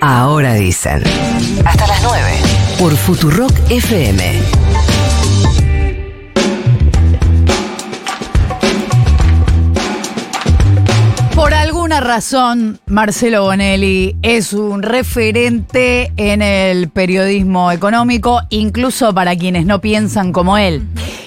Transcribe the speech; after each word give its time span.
Ahora 0.00 0.54
dicen. 0.54 1.02
Hasta 1.64 1.86
las 1.86 2.02
9. 2.02 2.22
Por 2.78 2.96
Futurock 2.96 3.52
FM. 3.68 4.57
Razón, 12.00 12.80
Marcelo 12.86 13.42
Bonelli 13.42 14.16
es 14.22 14.52
un 14.52 14.82
referente 14.82 16.12
en 16.16 16.42
el 16.42 16.88
periodismo 16.88 17.72
económico, 17.72 18.40
incluso 18.50 19.12
para 19.14 19.36
quienes 19.36 19.66
no 19.66 19.80
piensan 19.80 20.32
como 20.32 20.58
él. 20.58 20.82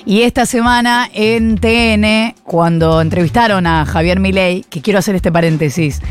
Y 0.05 0.21
esta 0.21 0.45
semana 0.45 1.09
en 1.13 1.57
TN, 1.57 2.41
cuando 2.43 3.01
entrevistaron 3.01 3.67
a 3.67 3.85
Javier 3.85 4.19
Milei, 4.19 4.63
que 4.69 4.81
quiero 4.81 4.99
hacer 4.99 5.15
este 5.15 5.31
paréntesis, 5.31 6.01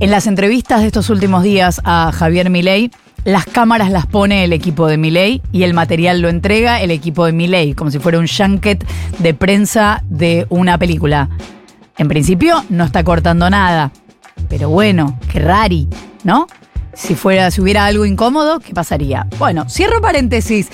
en 0.00 0.10
las 0.10 0.26
entrevistas 0.26 0.80
de 0.80 0.86
estos 0.88 1.10
últimos 1.10 1.42
días 1.42 1.80
a 1.84 2.12
Javier 2.12 2.50
Milei, 2.50 2.90
las 3.24 3.46
cámaras 3.46 3.90
las 3.90 4.06
pone 4.06 4.44
el 4.44 4.52
equipo 4.52 4.86
de 4.86 4.96
Milei 4.96 5.42
y 5.52 5.64
el 5.64 5.74
material 5.74 6.20
lo 6.20 6.28
entrega 6.28 6.80
el 6.80 6.90
equipo 6.90 7.26
de 7.26 7.32
Milei, 7.32 7.74
como 7.74 7.90
si 7.90 7.98
fuera 7.98 8.18
un 8.18 8.26
junket 8.26 8.84
de 9.18 9.34
prensa 9.34 10.02
de 10.08 10.46
una 10.50 10.78
película. 10.78 11.28
En 11.96 12.08
principio 12.08 12.64
no 12.68 12.84
está 12.84 13.02
cortando 13.02 13.50
nada. 13.50 13.92
Pero 14.48 14.68
bueno, 14.68 15.18
qué 15.30 15.40
rari, 15.40 15.88
¿no? 16.24 16.46
Si 16.94 17.14
fuera, 17.14 17.50
si 17.50 17.60
hubiera 17.60 17.86
algo 17.86 18.04
incómodo, 18.04 18.60
¿qué 18.60 18.74
pasaría? 18.74 19.26
Bueno, 19.38 19.68
cierro 19.68 20.00
paréntesis. 20.00 20.68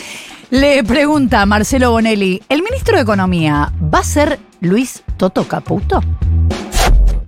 Le 0.51 0.85
pregunta 0.85 1.45
Marcelo 1.47 1.91
Bonelli, 1.91 2.43
¿el 2.49 2.63
ministro 2.63 2.97
de 2.97 3.03
Economía 3.03 3.73
va 3.93 3.99
a 3.99 4.05
ser 4.05 4.39
Luis 4.61 5.03
Toto 5.17 5.47
Caputo? 5.49 6.01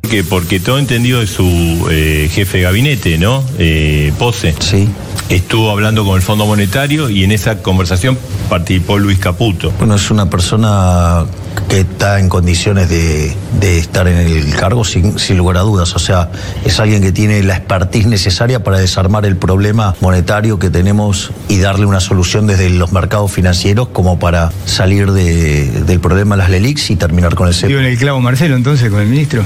Que 0.09 0.23
porque 0.23 0.61
todo 0.61 0.79
entendido 0.79 1.21
de 1.21 1.27
su 1.27 1.89
eh, 1.91 2.29
jefe 2.31 2.59
de 2.59 2.65
gabinete, 2.65 3.19
¿no? 3.19 3.43
Eh, 3.59 4.13
Pose. 4.19 4.55
Sí. 4.61 4.89
Estuvo 5.29 5.71
hablando 5.71 6.05
con 6.05 6.17
el 6.17 6.23
Fondo 6.23 6.47
Monetario 6.47 7.11
y 7.11 7.25
en 7.25 7.33
esa 7.33 7.61
conversación 7.61 8.17
participó 8.49 8.97
Luis 8.99 9.19
Caputo. 9.19 9.73
Bueno, 9.79 9.97
es 9.97 10.11
una 10.13 10.31
persona 10.31 11.25
que 11.69 11.81
está 11.81 12.21
en 12.21 12.29
condiciones 12.29 12.89
de, 12.89 13.35
de 13.59 13.79
estar 13.79 14.07
en 14.07 14.19
el 14.19 14.55
cargo 14.55 14.85
sin, 14.85 15.19
sin, 15.19 15.37
lugar 15.37 15.57
a 15.57 15.61
dudas. 15.61 15.97
O 15.97 15.99
sea, 15.99 16.31
es 16.65 16.79
alguien 16.79 17.03
que 17.03 17.11
tiene 17.11 17.43
la 17.43 17.57
expertise 17.57 18.07
necesaria 18.07 18.63
para 18.63 18.79
desarmar 18.79 19.27
el 19.27 19.37
problema 19.37 19.97
monetario 20.01 20.61
que 20.61 20.71
tenemos 20.71 21.33
y 21.49 21.59
darle 21.59 21.87
una 21.87 21.99
solución 21.99 22.47
desde 22.47 22.71
los 22.71 22.93
mercados 22.93 23.33
financieros 23.33 23.89
como 23.89 24.21
para 24.21 24.53
salir 24.65 25.11
de, 25.11 25.71
del 25.83 25.99
problema 25.99 26.37
de 26.37 26.43
las 26.43 26.51
LELIX 26.51 26.91
y 26.91 26.97
terminar 26.97 27.35
con 27.35 27.49
el 27.49 27.55
CEP. 27.55 27.71
En 27.71 27.85
el 27.85 27.99
clavo 27.99 28.21
Marcelo 28.21 28.55
entonces 28.55 28.91
con 28.91 29.01
el 29.01 29.09
ministro. 29.09 29.43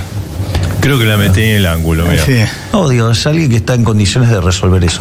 Creo 0.81 0.99
que 0.99 1.05
la 1.05 1.17
metí 1.17 1.43
en 1.43 1.57
el 1.57 1.67
ángulo, 1.67 2.05
mira. 2.07 2.25
Sí. 2.25 2.37
No, 2.73 2.89
digo, 2.89 3.11
es 3.11 3.27
alguien 3.27 3.49
que 3.51 3.57
está 3.57 3.75
en 3.75 3.85
condiciones 3.85 4.31
de 4.31 4.41
resolver 4.41 4.83
eso. 4.85 5.01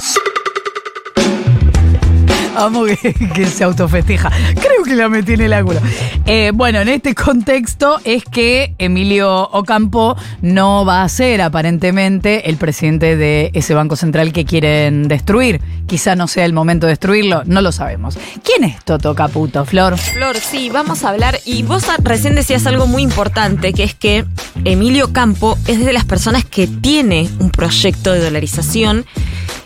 Amo 2.60 2.84
que, 2.86 3.14
que, 3.14 3.46
se 3.46 3.64
autofesteja. 3.64 4.30
Creo 4.54 4.84
que 4.84 4.96
la 4.96 5.08
metí 5.08 5.34
en 5.34 5.42
el 5.42 5.54
ángulo. 5.54 5.80
Eh, 6.26 6.52
bueno, 6.54 6.80
en 6.80 6.90
este 6.90 7.16
contexto 7.16 8.00
es 8.04 8.24
que 8.26 8.76
Emilio 8.78 9.50
Ocampo 9.50 10.18
no 10.42 10.86
va 10.86 11.04
a 11.04 11.10
ser 11.10 11.42
aparentemente 11.42 12.50
el 12.50 12.58
presidente 12.58 13.16
de 13.16 13.52
ese 13.54 13.74
Banco 13.74 13.96
Central 13.96 14.34
que 14.34 14.46
quieren 14.46 15.08
destruir. 15.08 15.62
Quizá 15.88 16.16
no 16.16 16.28
sea 16.28 16.46
el 16.46 16.54
momento 16.54 16.86
de 16.86 16.92
destruirlo, 16.92 17.44
no 17.46 17.62
lo 17.62 17.72
sabemos. 17.72 18.18
¿Quién 18.44 18.64
es 18.64 18.84
Toto 18.84 19.16
Caputo, 19.16 19.66
Flor? 19.66 19.98
Flor, 19.98 20.38
sí, 20.38 20.70
vamos 20.70 21.04
a 21.04 21.10
hablar. 21.10 21.40
Y 21.46 21.64
vos 21.64 21.86
recién 22.04 22.36
decías 22.36 22.68
algo 22.68 22.88
muy 22.88 23.04
importante, 23.04 23.74
que 23.74 23.84
es 23.84 23.94
que 23.94 24.26
Emilio 24.66 25.14
Campo 25.14 25.58
es 25.66 25.84
de 25.84 25.94
las 25.94 26.06
personas 26.06 26.46
que 26.46 26.68
tiene 26.68 27.30
un 27.40 27.50
proyecto 27.50 28.12
de 28.12 28.20
dolarización. 28.20 29.06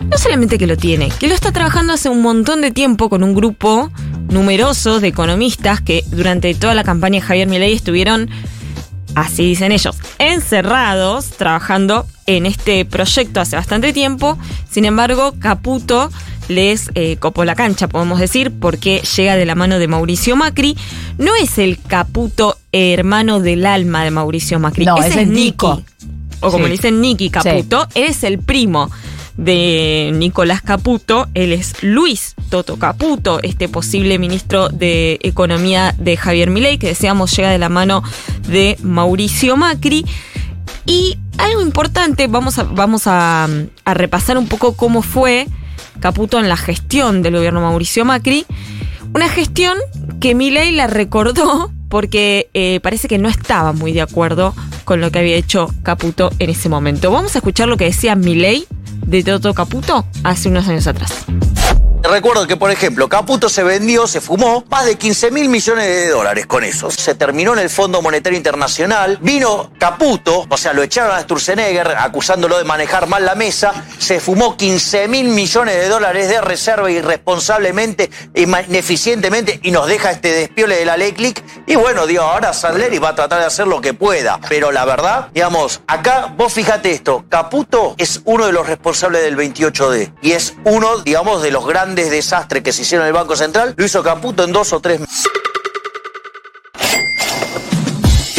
No 0.10 0.18
solamente 0.18 0.58
que 0.58 0.68
lo 0.68 0.76
tiene, 0.76 1.10
que 1.18 1.28
lo 1.28 1.34
está 1.34 1.52
trabajando 1.52 1.94
hace 1.94 2.10
un 2.10 2.22
montón 2.22 2.62
de 2.62 2.72
tiempo 2.72 2.83
con 2.84 3.24
un 3.24 3.34
grupo 3.34 3.90
numeroso 4.30 5.00
de 5.00 5.08
economistas 5.08 5.80
que 5.80 6.04
durante 6.08 6.54
toda 6.54 6.74
la 6.74 6.84
campaña 6.84 7.22
de 7.22 7.26
Javier 7.26 7.48
Milei 7.48 7.74
estuvieron, 7.74 8.30
así 9.16 9.46
dicen 9.46 9.72
ellos, 9.72 9.96
encerrados 10.20 11.30
trabajando 11.30 12.06
en 12.26 12.46
este 12.46 12.84
proyecto 12.84 13.40
hace 13.40 13.56
bastante 13.56 13.94
tiempo. 13.94 14.38
Sin 14.70 14.84
embargo, 14.84 15.34
Caputo 15.40 16.12
les 16.50 16.92
eh, 16.96 17.16
copó 17.18 17.46
la 17.46 17.56
cancha, 17.56 17.88
podemos 17.88 18.20
decir, 18.20 18.52
porque 18.60 19.02
llega 19.16 19.38
de 19.38 19.46
la 19.46 19.56
mano 19.56 19.80
de 19.80 19.88
Mauricio 19.88 20.36
Macri. 20.36 20.78
No 21.18 21.32
es 21.36 21.58
el 21.58 21.80
Caputo 21.80 22.58
hermano 22.74 23.40
del 23.40 23.66
alma 23.66 24.04
de 24.04 24.12
Mauricio 24.12 24.60
Macri, 24.60 24.86
no, 24.86 24.98
ese, 24.98 25.08
ese 25.08 25.22
es 25.22 25.28
Nico. 25.30 25.78
Nicky. 25.78 25.86
O 26.42 26.52
como 26.52 26.66
Sí. 26.66 26.70
le 26.72 26.76
dicen 26.76 27.00
Nicky 27.00 27.30
Caputo, 27.30 27.88
Sí. 27.94 28.02
es 28.02 28.24
el 28.26 28.40
primo 28.40 28.92
de 29.38 30.12
Nicolás 30.14 30.62
Caputo, 30.62 31.28
él 31.34 31.54
es 31.54 31.82
Luis 31.82 32.36
Toto 32.54 32.78
Caputo, 32.78 33.40
este 33.42 33.68
posible 33.68 34.20
ministro 34.20 34.70
de 34.70 35.18
Economía 35.24 35.96
de 35.98 36.16
Javier 36.16 36.52
Milei, 36.52 36.78
que 36.78 36.86
decíamos 36.86 37.36
llega 37.36 37.50
de 37.50 37.58
la 37.58 37.68
mano 37.68 38.04
de 38.48 38.78
Mauricio 38.84 39.58
Macri. 39.58 40.06
Y 40.86 41.18
algo 41.40 41.64
importante, 41.64 42.28
vamos 42.28 42.60
a, 43.08 43.50
repasar 43.86 44.38
un 44.38 44.48
poco 44.48 44.76
cómo 44.76 45.02
fue 45.02 45.48
Caputo 46.00 46.40
en 46.40 46.48
la 46.48 46.56
gestión 46.56 47.24
del 47.24 47.38
gobierno 47.38 47.60
Mauricio 47.62 48.06
Macri. 48.06 48.46
Una 49.16 49.30
gestión 49.30 49.76
que 50.20 50.36
Milei 50.36 50.74
la 50.74 50.86
recordó 50.86 51.72
porque 51.90 52.52
eh, 52.54 52.80
parece 52.84 53.08
que 53.08 53.18
no 53.18 53.30
estaba 53.30 53.74
muy 53.74 53.94
de 53.94 54.02
acuerdo 54.02 54.54
con 54.86 55.02
lo 55.02 55.10
que 55.10 55.18
había 55.18 55.38
hecho 55.38 55.74
Caputo 55.82 56.30
en 56.38 56.52
ese 56.52 56.70
momento. 56.70 57.12
Vamos 57.12 57.34
a 57.34 57.40
escuchar 57.40 57.68
lo 57.68 57.78
que 57.78 57.86
decía 57.86 58.16
Milei 58.16 58.68
de 59.08 59.24
Toto 59.24 59.56
Caputo 59.56 60.06
hace 60.24 60.50
unos 60.50 60.68
años 60.68 60.86
atrás. 60.86 61.26
Recuerdo 62.04 62.46
que, 62.46 62.58
por 62.58 62.70
ejemplo, 62.70 63.08
Caputo 63.08 63.48
se 63.48 63.64
vendió, 63.64 64.08
se 64.08 64.20
fumó 64.20 64.66
más 64.70 64.86
de 64.86 64.98
15 64.98 65.32
mil 65.32 65.48
millones 65.48 65.86
de 65.86 66.10
dólares 66.10 66.46
con 66.46 66.66
eso. 66.66 66.92
Se 66.92 67.16
terminó 67.16 67.54
en 67.54 67.60
el 67.60 67.70
Fondo 67.70 68.02
Monetario 68.02 68.36
Internacional. 68.36 69.20
Vino 69.22 69.72
Caputo, 69.80 70.46
o 70.50 70.58
sea, 70.58 70.74
lo 70.74 70.84
echaron 70.84 71.16
a 71.16 71.22
Sturzenegger 71.22 71.96
acusándolo 71.98 72.58
de 72.58 72.66
manejar 72.66 73.08
mal 73.08 73.26
la 73.26 73.36
mesa. 73.36 73.86
Se 73.98 74.20
fumó 74.20 74.58
15 74.58 75.08
mil 75.08 75.30
millones 75.30 75.76
de 75.76 75.88
dólares 75.88 76.28
de 76.28 76.42
reserva 76.42 76.92
irresponsablemente, 76.92 78.12
ineficientemente 78.36 79.62
y 79.64 79.72
nos 79.72 79.88
deja 79.88 80.12
este 80.12 80.34
despiole 80.34 80.76
de 80.76 80.86
la 80.86 80.98
ley 80.98 81.14
click. 81.14 81.42
Y 81.66 81.76
bueno, 81.78 82.06
digo, 82.06 82.24
ahora 82.24 82.52
Sandleri 82.52 83.00
va 83.00 83.10
a 83.10 83.16
tratar 83.16 83.40
de 83.40 83.46
hacer 83.46 83.66
lo 83.66 83.80
que 83.80 83.94
pueda. 83.94 84.42
Pero 84.50 84.74
la 84.74 84.84
verdad, 84.84 85.30
digamos, 85.34 85.80
acá 85.88 86.34
vos 86.36 86.52
fíjate 86.52 86.92
esto: 86.92 87.24
Caputo 87.30 87.96
es 87.98 88.22
uno 88.26 88.46
de 88.46 88.52
los 88.52 88.68
responsables 88.68 89.24
del 89.24 89.38
28D 89.38 90.14
y 90.22 90.34
es 90.34 90.54
uno, 90.66 90.98
digamos, 90.98 91.42
de 91.42 91.52
los 91.52 91.66
grandes 91.66 91.93
desastres 91.96 92.64
que 92.64 92.72
se 92.72 92.82
hicieron 92.82 93.06
en 93.06 93.10
el 93.10 93.14
Banco 93.14 93.36
Central. 93.36 93.74
Lo 93.78 93.86
hizo 93.86 94.04
Caputo 94.04 94.44
en 94.44 94.52
dos 94.52 94.74
o 94.74 94.80
tres 94.80 95.00
meses. 95.00 95.26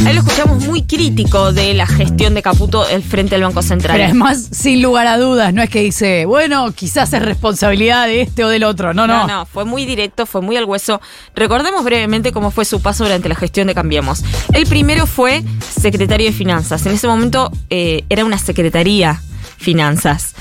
Ahí 0.07 0.13
lo 0.13 0.21
escuchamos 0.21 0.63
muy 0.67 0.83
crítico 0.83 1.55
de 1.55 1.73
la 1.73 1.87
gestión 1.87 2.35
de 2.35 2.43
Caputo 2.43 2.87
el 2.87 3.03
frente 3.03 3.37
del 3.37 3.45
Banco 3.45 3.63
Central. 3.63 3.97
Pero 3.97 4.05
además, 4.05 4.49
sin 4.53 4.83
lugar 4.83 5.07
a 5.07 5.17
dudas, 5.17 5.55
no 5.55 5.63
es 5.63 5.71
que 5.71 5.81
dice, 5.81 6.27
bueno, 6.27 6.73
quizás 6.73 7.13
es 7.15 7.23
responsabilidad 7.23 8.07
de 8.07 8.21
este 8.21 8.45
o 8.45 8.49
del 8.49 8.65
otro. 8.65 8.93
No, 8.93 9.07
no. 9.07 9.27
No, 9.27 9.27
no, 9.27 9.47
fue 9.47 9.65
muy 9.65 9.87
directo, 9.87 10.27
fue 10.27 10.43
muy 10.43 10.59
al 10.59 10.65
hueso. 10.65 11.01
Recordemos 11.35 11.85
brevemente 11.85 12.33
cómo 12.33 12.51
fue 12.51 12.67
su 12.67 12.83
paso 12.83 13.05
durante 13.05 13.31
la 13.31 13.35
gestión 13.35 13.67
de 13.67 13.75
Cambiemos. 13.75 14.23
El 14.53 14.67
primero 14.67 15.07
fue 15.07 15.43
secretario 15.81 16.27
de 16.27 16.33
Finanzas. 16.33 16.85
En 16.85 16.93
ese 16.93 17.07
momento 17.07 17.51
eh, 17.71 18.05
era 18.11 18.27
una 18.27 18.37
secretaría 18.37 19.23
Finanzas. 19.57 20.35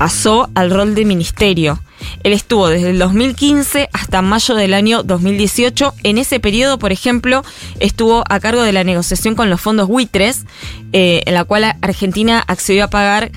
Pasó 0.00 0.48
al 0.54 0.70
rol 0.70 0.94
de 0.94 1.04
ministerio. 1.04 1.78
Él 2.22 2.32
estuvo 2.32 2.68
desde 2.68 2.88
el 2.88 2.98
2015 2.98 3.90
hasta 3.92 4.22
mayo 4.22 4.54
del 4.54 4.72
año 4.72 5.02
2018. 5.02 5.92
En 6.04 6.16
ese 6.16 6.40
periodo, 6.40 6.78
por 6.78 6.90
ejemplo, 6.90 7.44
estuvo 7.80 8.24
a 8.26 8.40
cargo 8.40 8.62
de 8.62 8.72
la 8.72 8.82
negociación 8.82 9.34
con 9.34 9.50
los 9.50 9.60
fondos 9.60 9.88
buitres, 9.88 10.46
eh, 10.94 11.22
en 11.26 11.34
la 11.34 11.44
cual 11.44 11.76
Argentina 11.82 12.42
accedió 12.46 12.84
a 12.84 12.88
pagar 12.88 13.30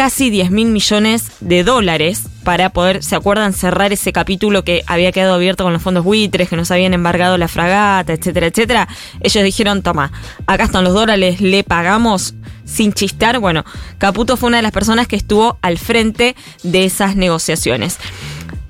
casi 0.00 0.30
10 0.30 0.50
mil 0.50 0.68
millones 0.68 1.30
de 1.40 1.62
dólares 1.62 2.22
para 2.42 2.70
poder, 2.70 3.02
¿se 3.02 3.16
acuerdan? 3.16 3.52
Cerrar 3.52 3.92
ese 3.92 4.14
capítulo 4.14 4.64
que 4.64 4.82
había 4.86 5.12
quedado 5.12 5.34
abierto 5.34 5.62
con 5.62 5.74
los 5.74 5.82
fondos 5.82 6.04
buitres, 6.04 6.48
que 6.48 6.56
nos 6.56 6.70
habían 6.70 6.94
embargado 6.94 7.36
la 7.36 7.48
fragata, 7.48 8.14
etcétera, 8.14 8.46
etcétera. 8.46 8.88
Ellos 9.20 9.44
dijeron, 9.44 9.82
toma, 9.82 10.10
acá 10.46 10.64
están 10.64 10.84
los 10.84 10.94
dólares, 10.94 11.42
le 11.42 11.64
pagamos 11.64 12.32
sin 12.64 12.94
chistar. 12.94 13.40
Bueno, 13.40 13.62
Caputo 13.98 14.38
fue 14.38 14.46
una 14.46 14.56
de 14.56 14.62
las 14.62 14.72
personas 14.72 15.06
que 15.06 15.16
estuvo 15.16 15.58
al 15.60 15.76
frente 15.76 16.34
de 16.62 16.86
esas 16.86 17.14
negociaciones. 17.14 17.98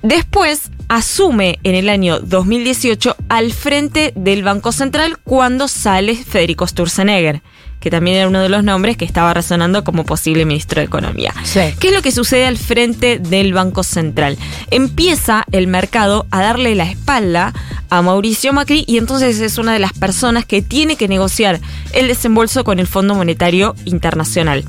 Después 0.03 0.69
asume 0.89 1.59
en 1.63 1.75
el 1.75 1.87
año 1.87 2.19
2018 2.19 3.15
al 3.29 3.53
frente 3.53 4.11
del 4.17 4.43
Banco 4.43 4.73
Central 4.73 5.17
cuando 5.23 5.69
sale 5.69 6.13
Federico 6.13 6.67
Sturzenegger, 6.67 7.41
que 7.81 7.89
también 7.89 8.15
era 8.15 8.27
uno 8.27 8.41
de 8.41 8.47
los 8.47 8.63
nombres 8.63 8.95
que 8.95 9.03
estaba 9.03 9.33
resonando 9.33 9.83
como 9.83 10.05
posible 10.05 10.45
ministro 10.45 10.79
de 10.79 10.85
Economía. 10.85 11.33
Sí. 11.43 11.61
¿Qué 11.79 11.87
es 11.87 11.93
lo 11.93 12.01
que 12.01 12.11
sucede 12.11 12.45
al 12.45 12.57
frente 12.57 13.17
del 13.17 13.53
Banco 13.53 13.83
Central? 13.83 14.37
Empieza 14.69 15.43
el 15.51 15.67
mercado 15.67 16.27
a 16.29 16.41
darle 16.41 16.75
la 16.75 16.83
espalda 16.85 17.53
a 17.89 18.01
Mauricio 18.03 18.53
Macri 18.53 18.85
y 18.87 18.97
entonces 18.97 19.39
es 19.41 19.57
una 19.57 19.73
de 19.73 19.79
las 19.79 19.93
personas 19.93 20.45
que 20.45 20.61
tiene 20.61 20.95
que 20.95 21.07
negociar 21.07 21.59
el 21.93 22.07
desembolso 22.07 22.63
con 22.63 22.79
el 22.79 22.85
Fondo 22.87 23.15
Monetario 23.15 23.75
Internacional. 23.85 24.63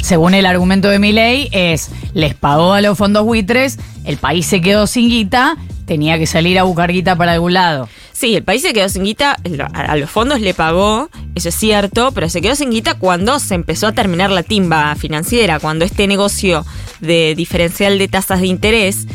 según 0.00 0.32
el 0.32 0.46
argumento 0.46 0.88
de 0.88 0.98
Milei, 0.98 1.48
es 1.52 1.90
les 2.14 2.34
pagó 2.34 2.72
a 2.72 2.80
los 2.80 2.96
fondos 2.96 3.24
buitres, 3.24 3.78
el 4.04 4.16
país 4.16 4.46
se 4.46 4.62
quedó 4.62 4.86
sin 4.86 5.10
guita, 5.10 5.56
tenía 5.84 6.18
que 6.18 6.26
salir 6.26 6.58
a 6.58 6.62
buscar 6.62 6.90
guita 6.90 7.16
para 7.16 7.32
algún 7.32 7.52
lado. 7.52 7.88
Sí, 8.12 8.34
el 8.34 8.42
país 8.42 8.62
se 8.62 8.72
quedó 8.72 8.88
sin 8.88 9.04
guita, 9.04 9.36
a 9.74 9.96
los 9.96 10.10
fondos 10.10 10.40
le 10.40 10.54
pagó, 10.54 11.10
eso 11.38 11.48
es 11.48 11.54
cierto, 11.54 12.12
pero 12.12 12.28
se 12.28 12.40
quedó 12.40 12.54
sin 12.54 12.70
guita 12.70 12.94
cuando 12.94 13.38
se 13.38 13.54
empezó 13.54 13.86
a 13.86 13.92
terminar 13.92 14.30
la 14.30 14.42
timba 14.42 14.94
financiera, 14.96 15.58
cuando 15.58 15.84
este 15.84 16.06
negocio 16.06 16.64
de 17.00 17.34
diferencial 17.34 17.98
de 17.98 18.08
tasas 18.08 18.40
de 18.40 18.46
interés 18.46 19.06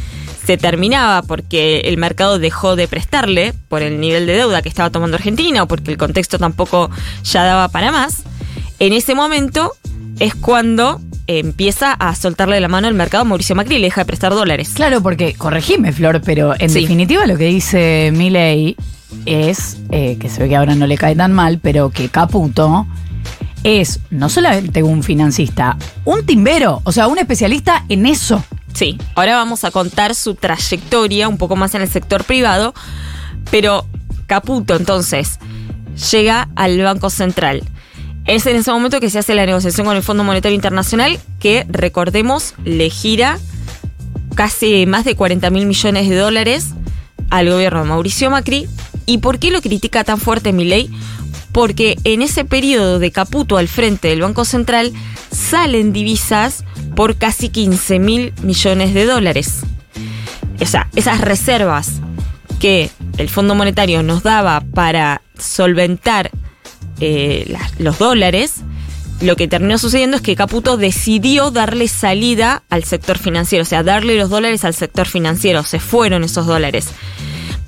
se 0.45 0.57
terminaba 0.57 1.21
porque 1.21 1.81
el 1.85 1.97
mercado 1.97 2.37
dejó 2.39 2.75
de 2.75 2.87
prestarle 2.89 3.53
por 3.69 3.81
el 3.81 4.01
nivel 4.01 4.25
de 4.25 4.33
deuda 4.33 4.61
que 4.61 4.67
estaba 4.69 4.89
tomando 4.89 5.15
Argentina 5.15 5.63
o 5.63 5.67
porque 5.67 5.91
el 5.91 5.97
contexto 5.97 6.37
tampoco 6.37 6.89
ya 7.23 7.43
daba 7.43 7.69
para 7.69 7.91
más. 7.93 8.23
En 8.79 8.91
ese 8.91 9.15
momento 9.15 9.71
es 10.19 10.35
cuando 10.35 10.99
empieza 11.27 11.93
a 11.93 12.13
soltarle 12.15 12.59
la 12.59 12.67
mano 12.67 12.89
al 12.89 12.93
mercado 12.93 13.23
Mauricio 13.23 13.55
Macri 13.55 13.75
y 13.75 13.79
le 13.79 13.87
deja 13.87 14.01
de 14.01 14.05
prestar 14.05 14.33
dólares. 14.33 14.71
Claro, 14.73 15.01
porque, 15.01 15.33
corregime, 15.35 15.93
Flor, 15.93 16.21
pero 16.25 16.53
en 16.59 16.69
Sí. 16.69 16.81
definitiva 16.81 17.25
lo 17.25 17.37
que 17.37 17.45
dice 17.45 18.11
Milei 18.13 18.75
es, 19.25 19.77
eh, 19.91 20.17
que 20.19 20.29
se 20.29 20.41
ve 20.41 20.49
que 20.49 20.55
ahora 20.55 20.75
no 20.75 20.87
le 20.87 20.97
cae 20.97 21.15
tan 21.15 21.33
mal, 21.33 21.59
pero 21.61 21.89
que 21.89 22.09
Caputo 22.09 22.87
es 23.63 23.99
no 24.09 24.29
solamente 24.29 24.83
un 24.83 25.03
financista, 25.03 25.77
un 26.05 26.25
timbero, 26.25 26.81
o 26.83 26.91
sea, 26.91 27.07
un 27.07 27.17
especialista 27.17 27.85
en 27.89 28.05
eso. 28.05 28.43
Sí, 28.73 28.97
ahora 29.15 29.35
vamos 29.35 29.63
a 29.63 29.71
contar 29.71 30.15
su 30.15 30.35
trayectoria 30.35 31.27
un 31.27 31.37
poco 31.37 31.55
más 31.55 31.75
en 31.75 31.81
el 31.81 31.89
sector 31.89 32.23
privado, 32.23 32.73
pero 33.51 33.85
Caputo 34.27 34.75
entonces 34.75 35.39
llega 36.11 36.49
al 36.55 36.81
Banco 36.81 37.09
Central. 37.09 37.63
Es 38.25 38.45
en 38.45 38.55
ese 38.55 38.71
momento 38.71 38.99
que 38.99 39.09
se 39.09 39.19
hace 39.19 39.35
la 39.35 39.45
negociación 39.45 39.85
con 39.85 39.95
el 39.95 40.03
Fondo 40.03 40.23
Monetario 40.23 40.55
Internacional 40.55 41.19
que, 41.39 41.65
recordemos, 41.69 42.55
le 42.63 42.89
gira 42.89 43.37
casi 44.35 44.85
más 44.85 45.05
de 45.05 45.15
40 45.15 45.49
mil 45.49 45.65
millones 45.65 46.09
de 46.09 46.15
dólares 46.15 46.69
al 47.29 47.49
gobierno 47.49 47.81
de 47.81 47.89
Mauricio 47.89 48.29
Macri. 48.29 48.67
¿Y 49.05 49.19
por 49.19 49.39
qué 49.39 49.51
lo 49.51 49.61
critica 49.61 50.03
tan 50.03 50.19
fuerte 50.19 50.53
Milei? 50.53 50.89
Porque 51.51 51.97
en 52.03 52.21
ese 52.21 52.45
periodo 52.45 52.99
de 52.99 53.11
Caputo 53.11 53.57
al 53.57 53.67
frente 53.67 54.07
del 54.07 54.21
Banco 54.21 54.45
Central 54.45 54.91
salen 55.31 55.93
divisas 55.93 56.63
por 56.95 57.15
casi 57.15 57.49
15 57.49 57.99
mil 57.99 58.33
millones 58.41 58.93
de 58.93 59.05
dólares. 59.05 59.61
O 60.59 60.65
sea, 60.65 60.89
esas 60.95 61.21
reservas 61.21 62.01
que 62.59 62.89
el 63.17 63.29
Fondo 63.29 63.55
Monetario 63.55 64.03
nos 64.03 64.23
daba 64.23 64.61
para 64.73 65.21
solventar 65.37 66.31
eh, 66.99 67.55
los 67.79 67.99
dólares, 67.99 68.61
lo 69.21 69.35
que 69.35 69.47
terminó 69.47 69.77
sucediendo 69.77 70.17
es 70.17 70.23
que 70.23 70.35
Caputo 70.35 70.77
decidió 70.77 71.51
darle 71.51 71.87
salida 71.87 72.63
al 72.69 72.83
sector 72.83 73.17
financiero, 73.17 73.63
o 73.63 73.65
sea, 73.65 73.83
darle 73.83 74.17
los 74.17 74.29
dólares 74.29 74.65
al 74.65 74.73
sector 74.73 75.07
financiero. 75.07 75.63
Se 75.63 75.79
fueron 75.79 76.23
esos 76.23 76.45
dólares. 76.45 76.89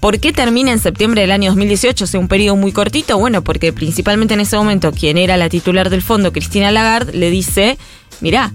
¿Por 0.06 0.20
qué 0.20 0.32
termina 0.32 0.72
en 0.72 0.78
septiembre 0.78 1.22
del 1.22 1.32
año 1.32 1.50
2018? 1.50 2.04
O 2.04 2.08
sea, 2.08 2.20
un 2.20 2.28
periodo 2.28 2.56
muy 2.56 2.72
cortito. 2.72 3.18
Bueno, 3.18 3.44
porque 3.44 3.74
principalmente 3.74 4.36
en 4.36 4.40
ese 4.40 4.56
momento 4.56 4.92
quien 4.92 5.18
era 5.18 5.36
la 5.36 5.50
titular 5.50 5.90
del 5.90 6.04
fondo, 6.04 6.32
Cristina 6.32 6.70
Lagarde, 6.70 7.14
le 7.14 7.32
dice, 7.32 7.80
mirá, 8.22 8.54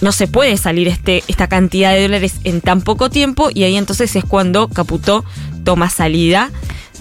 no 0.00 0.10
se 0.10 0.26
puede 0.26 0.56
salir 0.56 0.88
este, 0.88 1.22
esta 1.28 1.46
cantidad 1.46 1.94
de 1.94 2.02
dólares 2.02 2.34
en 2.42 2.60
tan 2.60 2.80
poco 2.80 3.08
tiempo 3.08 3.50
y 3.54 3.62
ahí 3.62 3.76
entonces 3.76 4.16
es 4.16 4.24
cuando 4.24 4.66
Caputo 4.66 5.24
toma 5.62 5.90
salida 5.90 6.50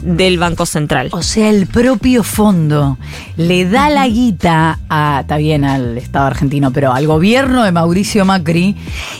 del 0.01 0.38
Banco 0.38 0.65
Central. 0.65 1.09
O 1.11 1.21
sea, 1.21 1.49
el 1.49 1.67
propio 1.67 2.23
fondo 2.23 2.97
le 3.35 3.65
da 3.65 3.89
la 3.89 4.07
guita 4.07 4.79
a, 4.89 5.19
está 5.21 5.38
bien, 5.38 5.63
al 5.63 5.97
Estado 5.97 6.27
argentino, 6.27 6.71
pero 6.71 6.94
al 6.94 7.07
gobierno 7.07 7.63
de 7.63 7.71
Mauricio 7.71 8.25
Macri 8.25 8.75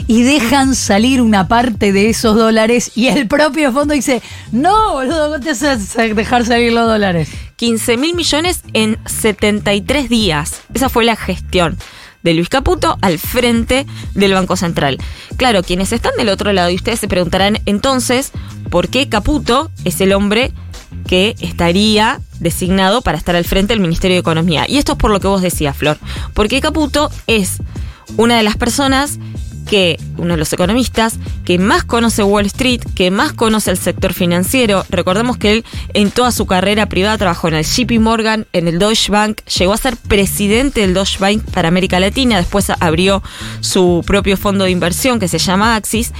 y 0.08 0.24
dejan 0.24 0.76
salir 0.76 1.22
una 1.22 1.48
parte 1.48 1.92
de 1.92 2.10
esos 2.10 2.36
dólares 2.36 2.92
y 2.96 3.08
el 3.08 3.28
propio 3.28 3.72
fondo 3.72 3.94
dice, 3.94 4.22
no, 4.52 4.94
boludo, 4.94 5.32
¿cómo 5.32 5.44
te 5.44 5.52
haces 5.52 5.96
dejar 6.16 6.46
salir 6.46 6.74
los 6.74 6.88
dólares? 6.88 7.30
15 7.58 7.98
mil 7.98 8.16
millones 8.16 8.62
en 8.74 8.98
73 9.06 10.10
días. 10.10 10.62
Esa 10.74 10.90
fue 10.90 11.04
la 11.06 11.16
gestión 11.16 11.78
de 12.24 12.34
Luis 12.34 12.50
Caputo 12.50 12.98
al 13.02 13.20
frente 13.20 13.86
del 14.14 14.34
Banco 14.34 14.56
Central. 14.56 14.98
Claro, 15.38 15.64
quienes 15.64 15.92
están 15.92 16.12
del 16.18 16.30
otro 16.30 16.52
lado 16.54 16.70
y 16.70 16.76
ustedes 16.76 17.00
se 17.00 17.08
preguntarán 17.08 17.60
entonces 17.66 18.32
por 18.70 18.90
qué 18.90 19.08
Caputo 19.08 19.72
es 19.86 20.02
el 20.02 20.14
hombre 20.14 20.52
que 21.08 21.36
estaría 21.40 22.20
designado 22.40 23.02
para 23.02 23.18
estar 23.18 23.36
al 23.36 23.46
frente 23.46 23.74
del 23.74 23.80
Ministerio 23.80 24.16
de 24.16 24.20
Economía. 24.20 24.66
Y 24.68 24.78
esto 24.78 24.94
es 24.94 24.98
por 24.98 25.12
lo 25.12 25.20
que 25.20 25.28
vos 25.28 25.42
decías, 25.42 25.76
Flor. 25.76 25.98
Porque 26.34 26.62
Caputo 26.62 27.10
es 27.26 27.58
una 28.18 28.38
de 28.38 28.44
las 28.44 28.58
personas 28.58 29.20
que, 29.68 30.00
uno 30.18 30.34
de 30.34 30.38
los 30.38 30.52
economistas, 30.54 31.20
que 31.46 31.60
más 31.60 31.84
conoce 31.84 32.24
Wall 32.24 32.46
Street, 32.48 32.82
que 32.96 33.12
más 33.12 33.34
conoce 33.34 33.70
el 33.70 33.78
sector 33.78 34.14
financiero. 34.14 34.86
Recordemos 34.90 35.38
que 35.38 35.52
él 35.52 35.66
en 35.94 36.10
toda 36.10 36.32
su 36.32 36.46
carrera 36.46 36.88
privada 36.88 37.18
trabajó 37.18 37.50
en 37.50 37.56
el 37.56 37.66
JP 37.66 38.00
Morgan, 38.00 38.48
en 38.54 38.68
el 38.68 38.80
Deutsche 38.80 39.12
Bank, 39.12 39.42
llegó 39.46 39.74
a 39.74 39.78
ser 39.78 39.98
presidente 39.98 40.82
del 40.82 40.94
Deutsche 40.94 41.20
Bank 41.20 41.44
para 41.52 41.68
América 41.68 42.00
Latina, 42.00 42.38
después 42.38 42.72
abrió 42.80 43.22
su 43.60 44.04
propio 44.08 44.38
fondo 44.38 44.64
de 44.64 44.72
inversión 44.72 45.20
que 45.20 45.28
se 45.28 45.38
llama 45.38 45.76
Axis 45.76 46.14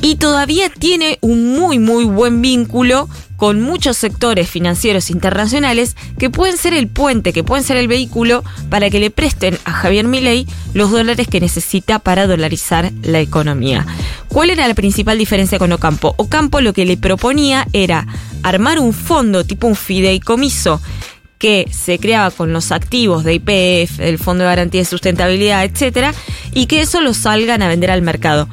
y 0.00 0.16
todavía 0.16 0.68
tiene 0.68 1.18
un 1.20 1.52
muy 1.52 1.78
muy 1.78 2.04
buen 2.04 2.42
vínculo 2.42 3.08
con 3.42 3.60
muchos 3.60 3.96
sectores 3.96 4.48
financieros 4.48 5.10
internacionales 5.10 5.96
que 6.16 6.30
pueden 6.30 6.56
ser 6.56 6.74
el 6.74 6.86
puente, 6.86 7.32
que 7.32 7.42
pueden 7.42 7.64
ser 7.64 7.76
el 7.76 7.88
vehículo 7.88 8.44
para 8.70 8.88
que 8.88 9.00
le 9.00 9.10
presten 9.10 9.58
a 9.64 9.72
Javier 9.72 10.06
Milei 10.06 10.46
los 10.74 10.92
dólares 10.92 11.26
que 11.26 11.40
necesita 11.40 11.98
para 11.98 12.28
dolarizar 12.28 12.92
la 13.02 13.18
economía. 13.18 13.84
¿Cuál 14.28 14.50
era 14.50 14.68
la 14.68 14.74
principal 14.74 15.18
diferencia 15.18 15.58
con 15.58 15.72
Ocampo? 15.72 16.14
Ocampo 16.18 16.60
lo 16.60 16.72
que 16.72 16.84
le 16.84 16.96
proponía 16.96 17.66
era 17.72 18.06
armar 18.44 18.78
un 18.78 18.92
fondo 18.92 19.44
tipo 19.44 19.66
un 19.66 19.74
fideicomiso 19.74 20.80
que 21.38 21.68
se 21.72 21.98
creaba 21.98 22.30
con 22.30 22.52
los 22.52 22.70
activos 22.70 23.24
de 23.24 23.34
IPF, 23.34 23.98
el 23.98 24.18
Fondo 24.20 24.44
de 24.44 24.50
Garantía 24.50 24.82
de 24.82 24.84
Sustentabilidad, 24.84 25.64
etcétera, 25.64 26.14
y 26.54 26.66
que 26.66 26.80
eso 26.80 27.00
lo 27.00 27.12
salgan 27.14 27.62
a 27.62 27.68
vender 27.68 27.90
al 27.90 28.02
mercado 28.02 28.48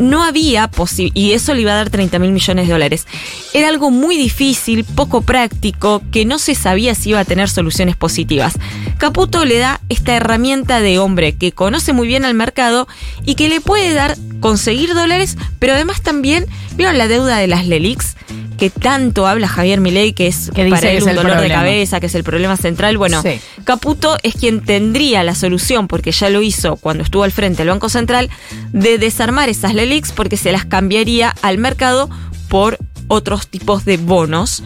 no 0.00 0.24
había 0.24 0.70
y 1.14 1.32
eso 1.32 1.54
le 1.54 1.60
iba 1.62 1.72
a 1.72 1.76
dar 1.76 1.90
30 1.90 2.18
mil 2.18 2.32
millones 2.32 2.66
de 2.66 2.72
dólares. 2.72 3.06
Era 3.52 3.68
algo 3.68 3.90
muy 3.90 4.16
difícil, 4.16 4.84
poco 4.84 5.20
práctico, 5.20 6.02
que 6.10 6.24
no 6.24 6.38
se 6.38 6.54
sabía 6.54 6.94
si 6.94 7.10
iba 7.10 7.20
a 7.20 7.24
tener 7.24 7.50
soluciones 7.50 7.96
positivas. 7.96 8.54
Caputo 8.98 9.44
le 9.44 9.58
da 9.58 9.80
esta 9.88 10.16
herramienta 10.16 10.80
de 10.80 10.98
hombre 10.98 11.36
que 11.36 11.52
conoce 11.52 11.92
muy 11.92 12.08
bien 12.08 12.24
al 12.24 12.34
mercado 12.34 12.88
y 13.26 13.34
que 13.34 13.48
le 13.48 13.60
puede 13.60 13.92
dar 13.92 14.16
conseguir 14.40 14.94
dólares, 14.94 15.36
pero 15.58 15.74
además 15.74 16.00
también, 16.00 16.46
¿vieron 16.80 16.96
la 16.96 17.08
deuda 17.08 17.36
de 17.36 17.46
las 17.46 17.66
LELIX? 17.66 18.16
Que 18.56 18.70
tanto 18.70 19.26
habla 19.26 19.48
Javier 19.48 19.80
Milei, 19.80 20.14
que 20.14 20.26
es 20.26 20.50
Que 20.54 20.64
dice 20.64 20.76
para 20.76 20.90
él 20.90 20.98
es 20.98 21.04
un 21.04 21.14
dolor 21.14 21.40
de 21.40 21.48
cabeza, 21.48 22.00
que 22.00 22.06
es 22.06 22.14
el 22.14 22.24
problema 22.24 22.56
central. 22.56 22.96
Bueno, 22.96 23.20
Sí. 23.22 23.38
Caputo 23.64 24.16
es 24.22 24.34
quien 24.34 24.60
tendría 24.60 25.22
la 25.22 25.34
solución, 25.34 25.88
porque 25.88 26.10
ya 26.10 26.30
lo 26.30 26.40
hizo 26.40 26.76
cuando 26.76 27.04
estuvo 27.04 27.22
al 27.24 27.32
frente 27.32 27.58
del 27.58 27.68
Banco 27.68 27.90
Central, 27.90 28.30
de 28.72 28.96
desarmar 28.96 29.50
esas 29.50 29.74
LELIX 29.74 30.12
porque 30.12 30.38
se 30.38 30.52
las 30.52 30.64
cambiaría 30.64 31.34
al 31.42 31.58
mercado 31.58 32.08
por 32.48 32.78
otros 33.08 33.48
tipos 33.48 33.84
de 33.84 33.98
bonos 33.98 34.62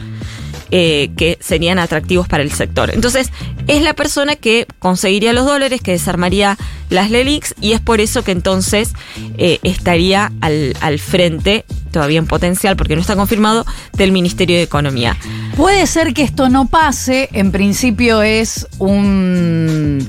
eh, 0.76 1.12
que 1.16 1.38
serían 1.40 1.78
atractivos 1.78 2.26
para 2.26 2.42
el 2.42 2.50
sector. 2.50 2.90
Entonces, 2.92 3.30
es 3.68 3.80
la 3.80 3.94
persona 3.94 4.34
que 4.34 4.66
conseguiría 4.80 5.32
los 5.32 5.46
dólares, 5.46 5.80
que 5.80 5.92
desarmaría 5.92 6.58
las 6.90 7.12
LELIX 7.12 7.54
y 7.60 7.74
es 7.74 7.80
por 7.80 8.00
eso 8.00 8.24
que 8.24 8.32
entonces 8.32 8.92
eh, 9.38 9.60
estaría 9.62 10.32
al, 10.40 10.76
al 10.80 10.98
frente, 10.98 11.64
todavía 11.92 12.18
en 12.18 12.26
potencial 12.26 12.74
porque 12.74 12.96
no 12.96 13.02
está 13.02 13.14
confirmado, 13.14 13.64
del 13.92 14.10
Ministerio 14.10 14.56
de 14.56 14.64
Economía. 14.64 15.16
Puede 15.56 15.86
ser 15.86 16.12
que 16.12 16.24
esto 16.24 16.48
no 16.48 16.66
pase, 16.66 17.28
en 17.32 17.52
principio 17.52 18.22
es 18.22 18.66
un... 18.80 20.04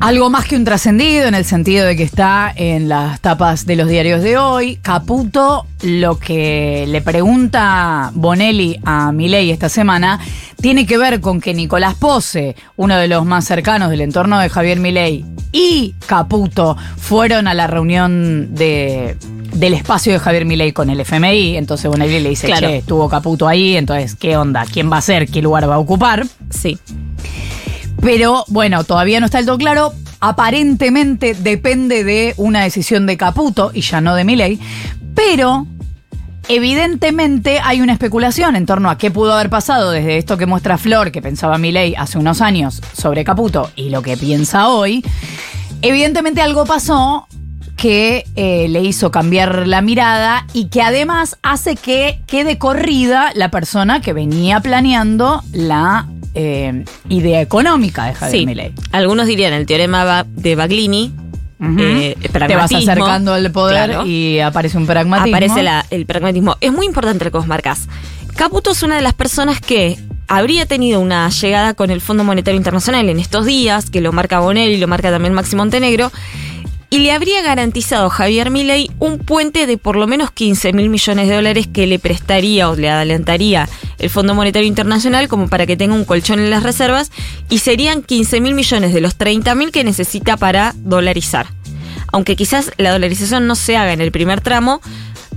Algo 0.00 0.30
más 0.30 0.46
que 0.46 0.56
un 0.56 0.64
trascendido 0.64 1.28
en 1.28 1.34
el 1.34 1.44
sentido 1.44 1.84
de 1.84 1.94
que 1.94 2.04
está 2.04 2.50
en 2.56 2.88
las 2.88 3.20
tapas 3.20 3.66
de 3.66 3.76
los 3.76 3.86
diarios 3.86 4.22
de 4.22 4.38
hoy. 4.38 4.76
Caputo, 4.76 5.66
lo 5.82 6.18
que 6.18 6.86
le 6.88 7.02
pregunta 7.02 8.10
Bonelli 8.14 8.80
a 8.82 9.12
Milei 9.12 9.50
esta 9.50 9.68
semana, 9.68 10.18
tiene 10.62 10.86
que 10.86 10.96
ver 10.96 11.20
con 11.20 11.38
que 11.42 11.52
Nicolás 11.52 11.96
Pose, 11.96 12.56
uno 12.76 12.96
de 12.96 13.08
los 13.08 13.26
más 13.26 13.44
cercanos 13.44 13.90
del 13.90 14.00
entorno 14.00 14.38
de 14.38 14.48
Javier 14.48 14.80
Milei, 14.80 15.26
y 15.52 15.94
Caputo 16.06 16.78
fueron 16.96 17.46
a 17.46 17.52
la 17.52 17.66
reunión 17.66 18.54
de, 18.54 19.18
del 19.52 19.74
espacio 19.74 20.14
de 20.14 20.18
Javier 20.18 20.46
Milei 20.46 20.72
con 20.72 20.88
el 20.88 21.00
FMI. 21.00 21.58
Entonces 21.58 21.90
Bonelli 21.90 22.20
le 22.20 22.30
dice, 22.30 22.46
Claro. 22.46 22.68
che, 22.68 22.76
estuvo 22.78 23.06
Caputo 23.10 23.46
ahí, 23.46 23.76
entonces, 23.76 24.14
¿qué 24.14 24.38
onda? 24.38 24.64
¿Quién 24.64 24.90
va 24.90 24.96
a 24.96 25.02
ser? 25.02 25.28
¿Qué 25.28 25.42
lugar 25.42 25.68
va 25.68 25.74
a 25.74 25.78
ocupar? 25.78 26.26
Sí. 26.48 26.78
Pero 28.00 28.44
bueno, 28.48 28.84
todavía 28.84 29.20
no 29.20 29.26
está 29.26 29.38
del 29.38 29.46
todo 29.46 29.58
claro. 29.58 29.92
Aparentemente 30.20 31.34
depende 31.34 32.04
de 32.04 32.34
una 32.36 32.62
decisión 32.62 33.06
de 33.06 33.16
Caputo 33.16 33.70
y 33.74 33.80
ya 33.80 34.00
no 34.00 34.14
de 34.14 34.24
Milei. 34.24 34.58
Pero 35.14 35.66
evidentemente 36.48 37.60
hay 37.62 37.80
una 37.80 37.92
especulación 37.92 38.56
en 38.56 38.66
torno 38.66 38.90
a 38.90 38.98
qué 38.98 39.10
pudo 39.10 39.32
haber 39.32 39.50
pasado 39.50 39.90
desde 39.90 40.18
esto 40.18 40.36
que 40.36 40.46
muestra 40.46 40.78
Flor, 40.78 41.12
que 41.12 41.22
pensaba 41.22 41.58
Milei 41.58 41.94
hace 41.96 42.18
unos 42.18 42.40
años 42.40 42.82
sobre 42.92 43.24
Caputo, 43.24 43.70
y 43.76 43.90
lo 43.90 44.02
que 44.02 44.16
piensa 44.16 44.68
hoy. 44.68 45.04
Evidentemente 45.82 46.42
algo 46.42 46.66
pasó 46.66 47.26
que 47.76 48.26
eh, 48.36 48.68
le 48.68 48.82
hizo 48.82 49.10
cambiar 49.10 49.66
la 49.66 49.80
mirada 49.80 50.46
y 50.52 50.66
que 50.66 50.82
además 50.82 51.38
hace 51.42 51.76
que 51.76 52.20
quede 52.26 52.58
corrida 52.58 53.32
la 53.34 53.50
persona 53.50 54.02
que 54.02 54.12
venía 54.12 54.60
planeando 54.60 55.42
la 55.52 56.06
eh, 56.34 56.84
idea 57.08 57.40
económica 57.40 58.06
de 58.06 58.14
Javier 58.14 58.40
Sí, 58.40 58.46
Milei. 58.46 58.72
algunos 58.92 59.26
dirían 59.26 59.52
el 59.52 59.66
teorema 59.66 60.24
de 60.28 60.54
Baglini. 60.56 61.12
Ujú. 61.60 61.78
eh, 61.78 62.16
Te 62.22 62.56
vas 62.56 62.72
acercando 62.72 63.34
al 63.34 63.50
poder 63.52 63.90
Claro. 63.90 64.06
y 64.06 64.40
aparece 64.40 64.78
un 64.78 64.86
pragmatismo. 64.86 65.36
Aparece 65.36 65.62
la- 65.62 65.84
el 65.90 66.06
pragmatismo. 66.06 66.56
Es 66.62 66.72
muy 66.72 66.86
importante 66.86 67.24
lo 67.26 67.30
que 67.30 67.36
vos 67.36 67.46
marcas. 67.46 67.86
Caputo 68.34 68.70
es 68.70 68.82
una 68.82 68.96
de 68.96 69.02
las 69.02 69.12
personas 69.12 69.60
que 69.60 69.98
habría 70.26 70.64
tenido 70.64 71.00
una 71.00 71.28
llegada 71.28 71.74
con 71.74 71.90
el 71.90 72.00
Fondo 72.00 72.24
Monetario 72.24 72.56
Internacional 72.56 73.08
en 73.10 73.18
estos 73.18 73.44
días, 73.44 73.90
que 73.90 74.00
lo 74.00 74.12
marca 74.12 74.38
Bonelli 74.40 74.74
y 74.74 74.78
lo 74.78 74.86
marca 74.88 75.10
también 75.10 75.34
Maxi 75.34 75.54
Montenegro, 75.56 76.10
y 76.90 76.98
le 76.98 77.12
habría 77.12 77.40
garantizado 77.40 78.06
a 78.06 78.10
Javier 78.10 78.50
Milei 78.50 78.90
un 78.98 79.18
puente 79.18 79.66
de 79.68 79.78
por 79.78 79.94
lo 79.94 80.08
menos 80.08 80.32
15 80.32 80.72
mil 80.72 80.90
millones 80.90 81.28
de 81.28 81.36
dólares 81.36 81.68
que 81.72 81.86
le 81.86 82.00
prestaría 82.00 82.68
o 82.68 82.74
le 82.74 82.90
adelantaría 82.90 83.68
el 83.98 84.10
Fondo 84.10 84.34
Monetario 84.34 84.66
Internacional 84.66 85.28
como 85.28 85.48
para 85.48 85.66
que 85.66 85.76
tenga 85.76 85.94
un 85.94 86.04
colchón 86.04 86.40
en 86.40 86.50
las 86.50 86.64
reservas 86.64 87.12
y 87.48 87.58
serían 87.58 88.02
15 88.02 88.40
mil 88.40 88.54
millones 88.54 88.92
de 88.92 89.00
los 89.00 89.14
30 89.14 89.54
mil 89.54 89.70
que 89.70 89.84
necesita 89.84 90.36
para 90.36 90.74
dolarizar. 90.76 91.46
Aunque 92.12 92.34
quizás 92.34 92.72
la 92.76 92.90
dolarización 92.90 93.46
no 93.46 93.54
se 93.54 93.76
haga 93.76 93.92
en 93.92 94.00
el 94.00 94.10
primer 94.10 94.40
tramo, 94.40 94.80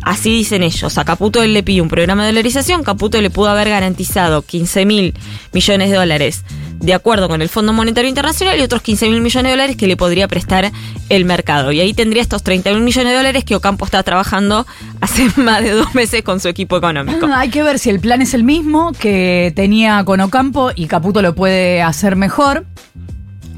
así 0.01 0.31
dicen 0.31 0.63
ellos. 0.63 0.98
A 0.98 1.05
Caputo 1.05 1.43
él 1.43 1.53
le 1.53 1.62
pidió 1.62 1.83
un 1.83 1.89
programa 1.89 2.24
de 2.24 2.31
dolarización, 2.31 2.83
Caputo 2.83 3.22
le 3.22 3.29
pudo 3.29 3.50
haber 3.50 3.69
garantizado 3.69 4.41
15 4.41 4.86
mil 4.86 5.13
millones 5.51 5.91
de 5.91 5.98
dólares 5.98 6.43
de 6.83 6.93
acuerdo 6.93 7.29
con 7.29 7.41
el 7.41 7.47
Fondo 7.47 7.71
Monetario 7.71 8.09
Internacional 8.09 8.59
y 8.59 8.61
otros 8.61 8.81
15 8.81 9.09
mil 9.09 9.21
millones 9.21 9.45
de 9.45 9.51
dólares 9.51 9.77
que 9.77 9.87
le 9.87 9.95
podría 9.95 10.27
prestar 10.27 10.69
el 11.07 11.23
mercado. 11.25 11.71
Y 11.71 11.79
ahí 11.79 11.93
tendría 11.93 12.21
estos 12.21 12.43
30 12.43 12.71
mil 12.71 12.81
millones 12.81 13.11
de 13.11 13.17
dólares 13.17 13.45
que 13.45 13.55
Ocampo 13.55 13.85
está 13.85 14.03
trabajando 14.03 14.67
hace 14.99 15.29
más 15.37 15.63
de 15.63 15.71
dos 15.71 15.95
meses 15.95 16.23
con 16.23 16.41
su 16.41 16.49
equipo 16.49 16.75
económico. 16.77 17.25
Ah, 17.31 17.39
Hay 17.39 17.49
que 17.49 17.63
ver 17.63 17.79
si 17.79 17.89
el 17.89 18.01
plan 18.01 18.21
es 18.21 18.33
el 18.33 18.43
mismo 18.43 18.91
que 18.99 19.53
tenía 19.55 20.03
con 20.03 20.19
Ocampo 20.19 20.71
y 20.75 20.87
Caputo 20.87 21.21
lo 21.21 21.33
puede 21.33 21.81
hacer 21.81 22.17
mejor 22.17 22.65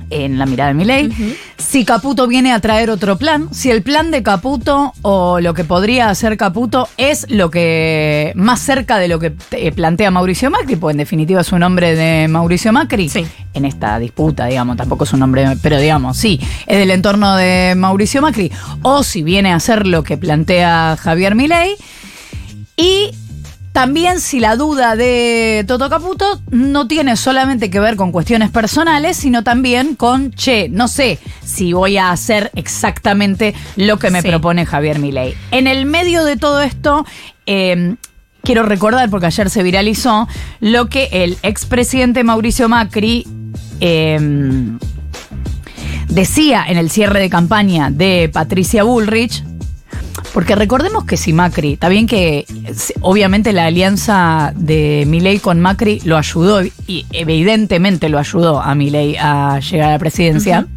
en 0.09 0.37
la 0.37 0.45
mirada 0.45 0.69
de 0.69 0.73
Milei. 0.75 1.37
Si 1.57 1.85
Caputo 1.85 2.27
viene 2.27 2.51
a 2.53 2.59
traer 2.59 2.89
otro 2.89 3.17
plan, 3.17 3.47
si 3.53 3.71
el 3.71 3.81
plan 3.81 4.11
de 4.11 4.23
Caputo 4.23 4.93
o 5.01 5.39
lo 5.39 5.53
que 5.53 5.63
podría 5.63 6.09
hacer 6.09 6.37
Caputo 6.37 6.87
es 6.97 7.25
lo 7.29 7.49
que 7.49 8.31
más 8.35 8.59
cerca 8.59 8.97
de 8.97 9.07
lo 9.07 9.19
que 9.19 9.33
eh, 9.51 9.71
plantea 9.71 10.11
Mauricio 10.11 10.49
Macri, 10.51 10.75
pues 10.75 10.93
en 10.93 10.97
definitiva 10.99 11.41
es 11.41 11.51
un 11.51 11.59
nombre 11.59 11.95
de 11.95 12.27
Mauricio 12.27 12.71
Macri 12.73 13.09
Sí. 13.09 13.25
en 13.53 13.65
esta 13.65 13.97
disputa, 13.99 14.45
digamos, 14.45 14.77
tampoco 14.77 15.03
es 15.05 15.13
un 15.13 15.19
nombre, 15.19 15.45
pero 15.61 15.79
digamos, 15.79 16.17
sí, 16.17 16.39
es 16.67 16.77
del 16.77 16.91
entorno 16.91 17.35
de 17.35 17.73
Mauricio 17.75 18.21
Macri, 18.21 18.51
o 18.81 19.03
si 19.03 19.23
viene 19.23 19.51
a 19.51 19.55
hacer 19.55 19.87
lo 19.87 20.03
que 20.03 20.17
plantea 20.17 20.97
Javier 20.99 21.35
Milei. 21.35 21.75
Y 22.77 23.11
también 23.75 24.21
si 24.21 24.39
la 24.39 24.55
duda 24.55 24.95
de 24.95 25.65
Toto 25.67 25.89
Caputo 25.89 26.39
no 26.49 26.87
tiene 26.87 27.17
solamente 27.17 27.69
que 27.69 27.81
ver 27.81 27.97
con 27.97 28.13
cuestiones 28.13 28.49
personales, 28.49 29.17
sino 29.17 29.43
también 29.43 29.95
con, 29.95 30.31
che, 30.31 30.69
no 30.69 30.87
sé 30.87 31.19
si 31.43 31.73
voy 31.73 31.97
a 31.97 32.11
hacer 32.11 32.51
exactamente 32.55 33.53
lo 33.75 33.99
que 33.99 34.11
me 34.11 34.21
Sí. 34.21 34.29
propone 34.29 34.65
Javier 34.65 34.99
Milei. 34.99 35.35
En 35.51 35.67
el 35.67 35.85
medio 35.85 36.23
de 36.23 36.37
todo 36.37 36.61
esto, 36.61 37.05
eh, 37.47 37.95
quiero 38.43 38.63
recordar, 38.63 39.09
porque 39.09 39.25
ayer 39.25 39.49
se 39.49 39.61
viralizó, 39.61 40.29
lo 40.61 40.87
que 40.87 41.09
el 41.11 41.37
expresidente 41.43 42.23
Mauricio 42.23 42.69
Macri... 42.69 43.27
eh, 43.81 44.17
decía 46.07 46.63
en 46.65 46.77
el 46.77 46.89
cierre 46.89 47.19
de 47.19 47.29
campaña 47.29 47.89
de 47.91 48.29
Patricia 48.31 48.83
Bullrich, 48.83 49.43
porque 50.33 50.55
recordemos 50.55 51.05
que 51.05 51.17
si 51.17 51.33
Macri, 51.33 51.73
está 51.73 51.89
bien 51.89 52.07
que 52.07 52.45
obviamente 53.01 53.53
la 53.53 53.65
alianza 53.65 54.53
de 54.55 55.05
Milei 55.07 55.39
con 55.39 55.59
Macri 55.59 56.01
lo 56.05 56.17
ayudó 56.17 56.61
y 56.63 57.05
evidentemente 57.11 58.09
lo 58.09 58.19
ayudó 58.19 58.61
a 58.61 58.75
Milei 58.75 59.15
a 59.17 59.59
llegar 59.59 59.89
a 59.89 59.93
la 59.93 59.99
presidencia. 59.99 60.67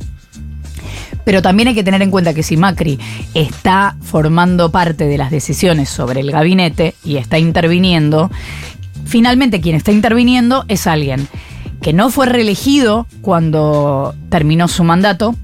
Pero 1.24 1.42
también 1.42 1.68
hay 1.68 1.74
que 1.74 1.84
tener 1.84 2.00
en 2.00 2.10
cuenta 2.10 2.32
que 2.32 2.42
si 2.42 2.56
Macri 2.56 2.98
está 3.34 3.96
formando 4.00 4.70
parte 4.70 5.04
de 5.04 5.18
las 5.18 5.30
decisiones 5.30 5.90
sobre 5.90 6.20
el 6.20 6.30
gabinete 6.30 6.94
y 7.04 7.16
está 7.16 7.38
interviniendo, 7.38 8.30
finalmente 9.04 9.60
quien 9.60 9.76
está 9.76 9.92
interviniendo 9.92 10.64
es 10.68 10.86
alguien 10.86 11.28
que 11.82 11.92
no 11.92 12.10
fue 12.10 12.26
reelegido 12.26 13.06
cuando 13.20 14.14
terminó 14.30 14.68
su 14.68 14.84
mandato, 14.84 15.34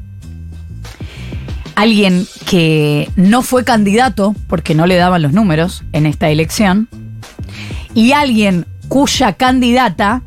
alguien 1.75 2.27
que 2.49 3.09
no 3.17 3.43
fue 3.43 3.65
candidato 3.65 4.35
porque 4.47 4.75
no 4.75 4.87
le 4.87 4.97
daban 4.97 5.23
los 5.23 5.33
números 5.33 5.85
en 5.93 6.07
esta 6.07 6.29
elección, 6.29 6.89
y 7.95 8.13
alguien 8.13 8.67
cuya 8.89 9.35
candidata 9.35 10.23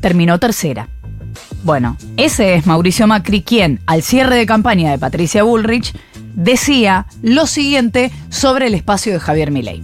terminó 0.00 0.38
tercera. 0.38 0.88
Bueno, 1.62 1.96
ese 2.16 2.54
es 2.54 2.66
Mauricio 2.66 3.06
Macri 3.06 3.42
quien, 3.42 3.80
al 3.86 4.02
cierre 4.02 4.36
de 4.36 4.46
campaña 4.46 4.90
de 4.90 4.98
Patricia 4.98 5.42
Bullrich, 5.42 5.92
decía 6.34 7.06
lo 7.22 7.46
siguiente 7.46 8.12
sobre 8.28 8.68
el 8.68 8.74
espacio 8.74 9.12
de 9.12 9.20
Javier 9.20 9.50
Milei. 9.50 9.82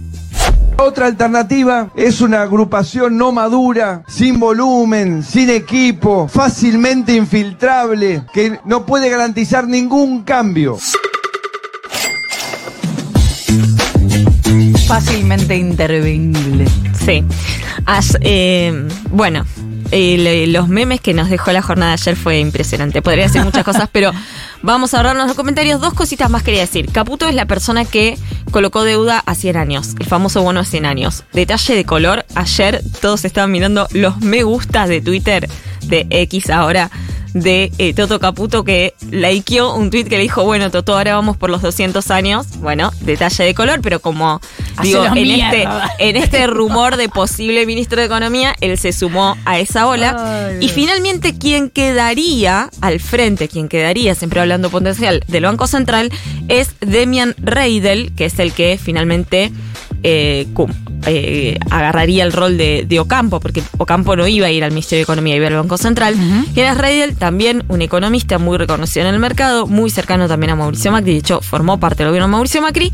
Otra 0.85 1.05
alternativa 1.07 1.91
es 1.95 2.19
una 2.19 2.41
agrupación 2.41 3.17
no 3.17 3.31
madura, 3.31 4.03
sin 4.05 4.37
volumen, 4.37 5.23
sin 5.23 5.49
equipo, 5.49 6.27
fácilmente 6.27 7.15
infiltrable, 7.15 8.23
que 8.33 8.59
no 8.65 8.85
puede 8.85 9.09
garantizar 9.09 9.65
ningún 9.65 10.23
cambio. 10.23 10.77
Fácilmente 14.87 15.55
intervenible. 15.55 16.65
Sí. 17.05 17.23
As- 17.85 18.17
eh, 18.21 18.87
bueno, 19.09 19.45
el- 19.93 20.51
los 20.53 20.67
memes 20.67 20.99
que 21.01 21.13
nos 21.13 21.29
dejó 21.29 21.51
la 21.51 21.61
jornada 21.61 21.91
de 21.91 22.01
ayer 22.01 22.15
fue 22.15 22.39
impresionante. 22.39 23.01
Podría 23.01 23.25
decir 23.25 23.43
muchas 23.43 23.63
cosas, 23.63 23.87
pero 23.91 24.11
vamos 24.61 24.93
a 24.93 24.97
ahorrarnos 24.97 25.27
los 25.27 25.35
comentarios. 25.35 25.79
Dos 25.79 25.93
cositas 25.93 26.29
más 26.29 26.43
quería 26.43 26.61
decir. 26.61 26.91
Caputo 26.91 27.27
es 27.27 27.35
la 27.35 27.45
persona 27.45 27.85
que 27.85 28.17
colocó 28.51 28.83
deuda 28.83 29.21
a 29.25 29.35
100 29.35 29.57
años, 29.57 29.95
el 29.99 30.05
famoso 30.05 30.41
bono 30.41 30.59
a 30.61 30.65
100 30.65 30.85
años. 30.85 31.23
Detalle 31.33 31.75
de 31.75 31.85
color, 31.85 32.25
ayer 32.35 32.81
todos 33.01 33.23
estaban 33.25 33.51
mirando 33.51 33.87
los 33.91 34.19
me 34.21 34.43
gustas 34.43 34.89
de 34.89 35.01
Twitter, 35.01 35.49
de 35.83 36.07
X 36.09 36.49
ahora, 36.49 36.89
de 37.33 37.71
eh, 37.77 37.93
Toto 37.93 38.19
Caputo 38.19 38.63
que 38.63 38.93
likeó 39.09 39.73
un 39.75 39.89
tweet 39.89 40.03
que 40.05 40.17
le 40.17 40.21
dijo, 40.23 40.43
bueno, 40.43 40.69
Toto, 40.71 40.95
ahora 40.95 41.15
vamos 41.15 41.35
por 41.37 41.49
los 41.49 41.61
200 41.61 42.11
años. 42.11 42.45
Bueno, 42.59 42.91
detalle 43.01 43.43
de 43.43 43.53
color, 43.55 43.81
pero 43.81 43.99
como 43.99 44.39
digo, 44.83 45.03
en 45.05 45.25
este, 45.47 45.67
en 45.99 46.15
este 46.17 46.47
rumor 46.47 46.95
de 46.97 47.09
posible 47.09 47.65
ministro 47.65 47.99
de 47.99 48.05
Economía, 48.05 48.55
él 48.61 48.77
se 48.77 48.93
sumó 48.93 49.35
a 49.45 49.59
esa 49.59 49.87
ola. 49.87 50.47
Ay, 50.49 50.57
y 50.65 50.69
finalmente, 50.69 51.37
quien 51.37 51.69
quedaría 51.69 52.69
al 52.81 52.99
frente, 52.99 53.47
quien 53.47 53.67
quedaría, 53.67 54.15
siempre 54.15 54.39
hablando 54.39 54.69
potencial, 54.69 55.23
del 55.27 55.43
Banco 55.43 55.67
Central, 55.67 56.11
es 56.47 56.75
Demian 56.81 57.33
Reidel, 57.39 58.13
que 58.15 58.25
es 58.25 58.37
el 58.39 58.53
que 58.53 58.79
finalmente 58.81 59.51
eh, 60.03 60.47
cum- 60.53 60.71
eh, 61.05 61.57
agarraría 61.69 62.23
el 62.23 62.31
rol 62.31 62.57
de, 62.57 62.85
de 62.87 62.99
Ocampo, 62.99 63.39
porque 63.39 63.63
Ocampo 63.77 64.15
no 64.15 64.27
iba 64.27 64.47
a 64.47 64.51
ir 64.51 64.63
al 64.63 64.71
Ministerio 64.71 64.99
de 64.99 65.03
Economía, 65.03 65.35
iba 65.35 65.47
al 65.47 65.55
Banco 65.55 65.77
Central. 65.77 66.15
Quien 66.53 66.67
es 66.67 66.77
Reidel, 66.77 67.15
también 67.15 67.63
un 67.67 67.81
economista 67.81 68.37
muy 68.37 68.57
reconocido 68.57 69.07
en 69.07 69.13
el 69.13 69.19
mercado, 69.19 69.67
muy 69.67 69.89
cercano 69.89 70.27
también 70.27 70.51
a 70.51 70.55
Mauricio 70.55 70.91
Macri, 70.91 71.13
de 71.13 71.19
hecho 71.19 71.41
formó 71.41 71.79
parte 71.79 72.03
del 72.03 72.09
gobierno 72.09 72.27
de 72.27 72.31
Mauricio 72.31 72.61
Macri, 72.61 72.91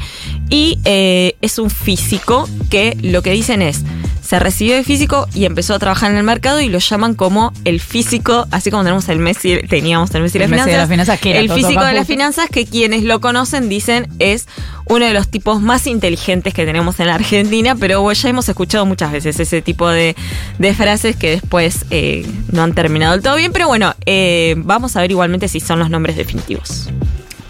y 0.50 0.80
eh, 0.86 1.36
es 1.42 1.60
un 1.60 1.70
físico 1.70 2.48
que 2.70 2.98
lo 3.02 3.22
que 3.22 3.32
dicen 3.32 3.62
es, 3.62 3.84
se 4.30 4.38
recibió 4.38 4.76
de 4.76 4.84
físico 4.84 5.28
y 5.34 5.46
empezó 5.46 5.74
a 5.74 5.80
trabajar 5.80 6.12
en 6.12 6.18
el 6.18 6.24
mercado 6.24 6.62
y 6.62 6.70
lo 6.70 6.78
llaman 6.78 7.16
como 7.16 7.52
el 7.66 7.80
físico, 7.80 8.46
así 8.52 8.70
como 8.70 8.84
tenemos 8.84 9.10
el 9.10 9.18
Messi, 9.18 9.58
teníamos 9.68 10.14
el 10.14 10.22
Messi 10.22 10.38
de 10.38 10.46
El 10.46 10.52
las 10.52 10.68
Messi 10.68 10.70
de 10.70 10.76
finanzas, 10.76 10.88
las 10.88 11.18
finanzas, 11.18 11.20
el 11.24 11.52
físico 11.52 11.84
de 11.84 11.94
las 11.94 12.06
finanzas 12.06 12.48
que 12.52 12.68
quienes 12.68 13.02
lo 13.02 13.22
conocen 13.22 13.70
dicen 13.70 14.08
es 14.20 14.48
uno 14.86 15.06
de 15.06 15.16
los 15.16 15.30
tipos 15.30 15.62
más 15.62 15.88
inteligentes 15.88 16.54
que 16.54 16.64
tenemos 16.64 17.00
en 17.00 17.08
la 17.08 17.16
Argentina, 17.16 17.74
pero 17.74 18.12
ya 18.12 18.30
hemos 18.30 18.48
escuchado 18.48 18.86
muchas 18.86 19.12
veces 19.12 19.40
ese 19.40 19.64
tipo 19.64 19.90
de, 19.90 20.16
de 20.60 20.74
frases 20.76 21.16
que 21.16 21.32
después 21.32 21.88
eh, 21.90 22.24
no 22.52 22.62
han 22.62 22.76
terminado 22.76 23.14
del 23.14 23.24
todo 23.24 23.36
bien, 23.36 23.52
pero 23.52 23.68
bueno, 23.68 23.96
eh, 24.06 24.54
vamos 24.58 24.96
a 24.96 25.02
ver 25.02 25.10
igualmente 25.10 25.48
si 25.48 25.60
son 25.60 25.80
los 25.80 25.90
nombres 25.90 26.16
definitivos. 26.16 26.88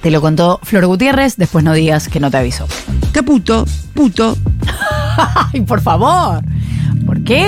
Te 0.01 0.11
lo 0.11 0.21
contó 0.21 0.59
Flor 0.63 0.85
Gutiérrez, 0.85 1.35
después 1.37 1.63
no 1.63 1.73
digas 1.73 2.07
que 2.07 2.19
no 2.19 2.31
te 2.31 2.37
avisó. 2.37 2.67
Caputo, 3.11 3.65
puto, 3.93 4.37
Ay, 5.53 5.61
por 5.61 5.81
favor. 5.81 6.41
¿Por 7.05 7.23
qué? 7.23 7.47